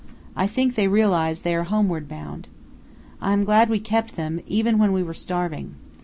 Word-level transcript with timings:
I 0.35 0.47
think 0.47 0.73
they 0.73 0.87
realize 0.87 1.43
they 1.43 1.53
are 1.53 1.65
homeward 1.65 2.09
bound. 2.09 2.47
I 3.21 3.33
am 3.33 3.43
glad 3.43 3.69
we 3.69 3.79
kept 3.79 4.15
them, 4.15 4.39
even 4.47 4.79
when 4.79 4.93
we 4.93 5.03
were 5.03 5.13
starving. 5.13 5.75